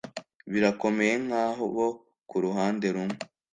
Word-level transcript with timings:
Birakomeye 0.51 1.13
nkabo 1.25 1.85
kuruhande 2.29 2.87
rumwe 2.95 3.15